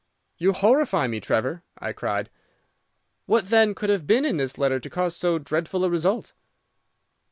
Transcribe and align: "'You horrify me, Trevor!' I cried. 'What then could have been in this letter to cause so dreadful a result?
"'You 0.39 0.53
horrify 0.53 1.05
me, 1.05 1.19
Trevor!' 1.19 1.61
I 1.77 1.93
cried. 1.93 2.31
'What 3.27 3.49
then 3.49 3.75
could 3.75 3.91
have 3.91 4.07
been 4.07 4.25
in 4.25 4.37
this 4.37 4.57
letter 4.57 4.79
to 4.79 4.89
cause 4.89 5.15
so 5.15 5.37
dreadful 5.37 5.85
a 5.85 5.91
result? 5.91 6.33